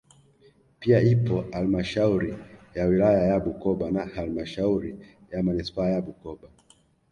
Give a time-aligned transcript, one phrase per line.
[0.79, 2.35] Pia ipo halmashauri
[2.75, 4.97] ya wilaya ya Bukoba na halmashuri
[5.31, 6.49] ya manispaa ya Bukoba